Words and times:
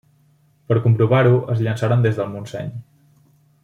Per 0.71 0.77
comprovar-ho, 0.85 1.35
es 1.55 1.63
llançaren 1.67 2.09
des 2.09 2.21
del 2.23 2.35
Montseny. 2.35 2.77